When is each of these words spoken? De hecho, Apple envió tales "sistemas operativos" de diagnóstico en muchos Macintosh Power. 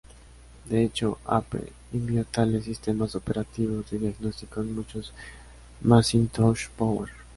De 0.67 0.83
hecho, 0.83 1.19
Apple 1.27 1.71
envió 1.93 2.25
tales 2.25 2.65
"sistemas 2.65 3.13
operativos" 3.13 3.91
de 3.91 3.99
diagnóstico 3.99 4.61
en 4.61 4.73
muchos 4.73 5.13
Macintosh 5.81 6.69
Power. 6.75 7.09